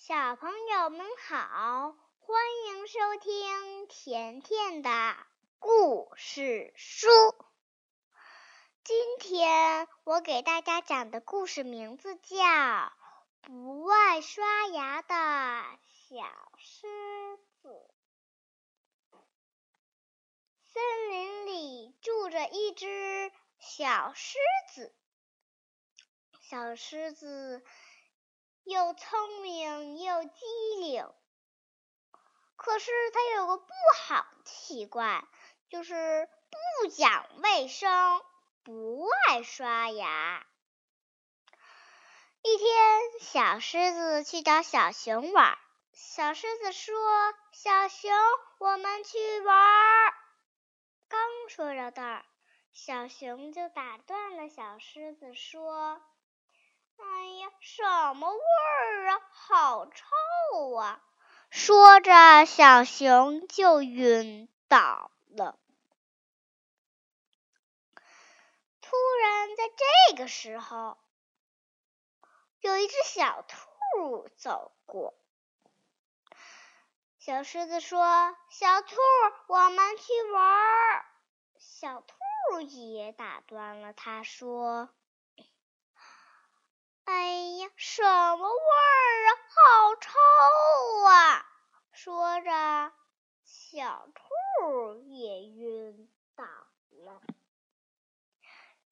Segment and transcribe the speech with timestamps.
[0.00, 4.90] 小朋友们好，欢迎收听甜甜的
[5.58, 7.10] 故事书。
[8.82, 12.38] 今天我给大家讲的故事名字叫
[13.42, 16.24] 《不爱刷牙的小
[16.56, 16.88] 狮
[17.60, 17.68] 子》。
[20.64, 24.38] 森林里住着一只小狮
[24.72, 24.94] 子，
[26.40, 27.62] 小狮子。
[28.64, 30.30] 又聪明又机
[30.78, 31.08] 灵，
[32.56, 35.26] 可是他有个不好的习惯，
[35.68, 36.28] 就是
[36.82, 38.20] 不讲卫生，
[38.62, 40.46] 不爱刷牙。
[42.42, 45.58] 一天，小狮子去找小熊玩，
[45.92, 46.94] 小狮子说
[47.52, 48.12] ：“小熊，
[48.58, 50.14] 我们去玩。”
[51.08, 52.24] 刚说到这儿，
[52.72, 56.00] 小熊就打断了小狮子，说。
[57.02, 59.20] 哎呀，什么味儿啊！
[59.32, 61.02] 好臭啊！
[61.50, 65.58] 说着，小熊就晕倒了。
[68.80, 69.64] 突然，在
[70.08, 70.98] 这个时候，
[72.60, 75.14] 有一只小兔走过。
[77.18, 78.96] 小狮子说：“小兔，
[79.48, 81.04] 我们去玩。”
[81.58, 84.88] 小兔也打断了，他说。
[87.10, 87.26] 哎
[87.58, 89.28] 呀，什么味儿啊！
[89.48, 90.10] 好臭
[91.08, 91.44] 啊！
[91.90, 92.92] 说着，
[93.44, 97.20] 小兔也晕倒了。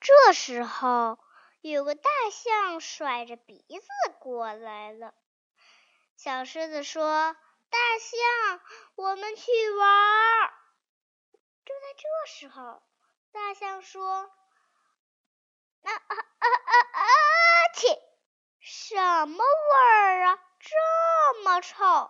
[0.00, 1.20] 这时候，
[1.60, 3.86] 有个大象甩着鼻子
[4.18, 5.14] 过来了。
[6.16, 7.36] 小狮子说
[7.70, 8.60] ：“大象，
[8.96, 10.52] 我们去玩。”
[11.64, 12.82] 就在这时候，
[13.30, 14.10] 大象说
[15.84, 17.04] ：“啊啊啊啊啊！
[17.76, 17.86] 切！”
[19.18, 20.38] 什么味儿啊！
[20.60, 22.08] 这么臭！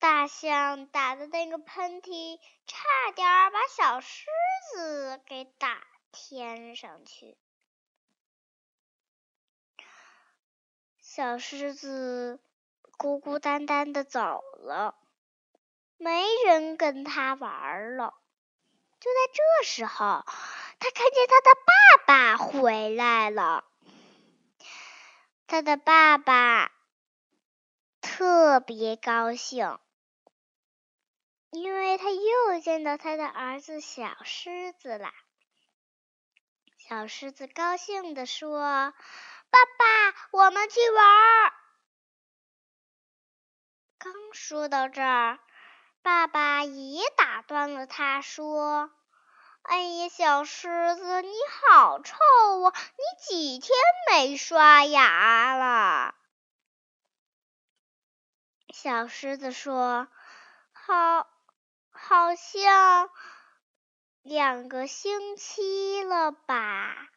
[0.00, 4.26] 大象打的那个喷嚏，差点把小狮
[4.74, 7.38] 子给打天上去。
[10.98, 12.40] 小狮子
[12.96, 14.96] 孤孤单单的走了，
[15.98, 18.12] 没人跟他玩了。
[18.98, 20.24] 就在这时候，
[20.80, 23.64] 他看见他的爸爸回来了。
[25.52, 26.72] 他的爸爸
[28.00, 29.78] 特别高兴，
[31.50, 35.12] 因为他又见到他的儿子小狮子了。
[36.78, 38.60] 小狮子高兴地说
[39.52, 41.52] ：“爸爸，我们去玩。”
[44.00, 45.38] 刚说到这儿，
[46.00, 48.90] 爸爸也打断了他，说。
[49.62, 51.30] 哎呀，小狮子，你
[51.60, 52.16] 好臭
[52.62, 52.74] 啊！
[52.96, 53.70] 你几天
[54.10, 56.14] 没刷牙了？
[58.74, 60.08] 小狮子说
[60.72, 61.28] ：“好，
[61.90, 63.10] 好像
[64.22, 67.08] 两个星期了吧。”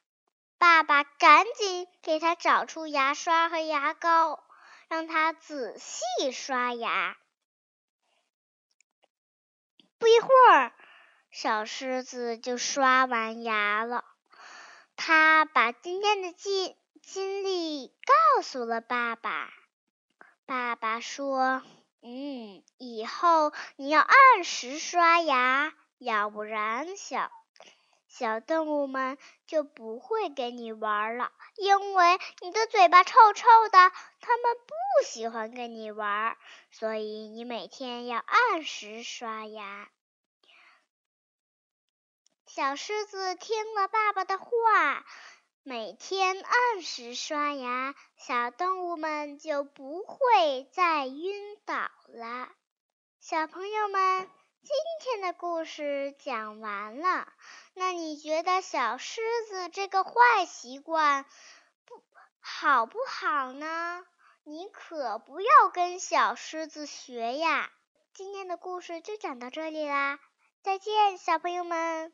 [0.59, 4.43] 爸爸赶紧给他找出牙刷和牙膏，
[4.87, 7.17] 让他仔细刷牙。
[9.97, 10.71] 不一会儿。
[11.37, 14.05] 小狮子就刷完牙了，
[14.95, 19.49] 他把今天的经经历告诉了爸爸。
[20.45, 21.61] 爸爸说
[22.01, 27.29] ：“嗯，以后你要按时刷牙，要不然小
[28.07, 33.91] 小动物们就不会跟你玩了，因为你的嘴巴臭臭的，
[34.21, 36.37] 他们不喜欢跟你玩。
[36.71, 39.89] 所以你每天要按时刷牙。”
[42.55, 45.05] 小狮子听了爸爸的话，
[45.63, 52.47] 每天按时刷牙，小动物们就不会再晕倒了。
[53.19, 54.29] 小朋友们，
[54.61, 54.71] 今
[55.01, 57.27] 天的故事讲完了，
[57.73, 61.25] 那你觉得小狮子这个坏习惯
[61.83, 62.01] 不
[62.39, 64.05] 好不好呢？
[64.45, 67.69] 你可不要跟小狮子学呀！
[68.13, 70.19] 今天的故事就讲到这里啦，
[70.63, 72.13] 再见，小朋友们。